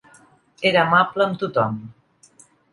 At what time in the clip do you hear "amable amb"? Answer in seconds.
0.85-1.39